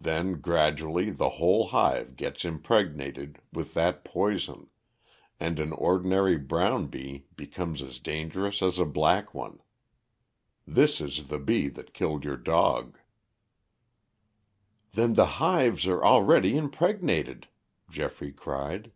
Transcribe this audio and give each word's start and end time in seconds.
Then 0.00 0.34
gradually 0.40 1.10
the 1.10 1.28
whole 1.42 1.66
hive 1.70 2.14
gets 2.14 2.44
impregnated 2.44 3.40
with 3.52 3.74
that 3.74 4.04
poison, 4.04 4.70
and 5.40 5.58
an 5.58 5.72
ordinary 5.72 6.38
brown 6.38 6.86
bee 6.86 7.26
becomes 7.34 7.82
as 7.82 7.98
dangerous 7.98 8.62
as 8.62 8.78
a 8.78 8.84
black 8.84 9.34
one. 9.34 9.60
This 10.68 11.00
is 11.00 11.26
the 11.26 11.40
bee 11.40 11.66
that 11.70 11.94
killed 11.94 12.22
your 12.22 12.36
dog." 12.36 12.96
"Then 14.92 15.14
the 15.14 15.26
hives 15.42 15.88
are 15.88 16.04
already 16.04 16.56
impregnated," 16.56 17.48
Geoffrey 17.90 18.30
cried. 18.30 18.92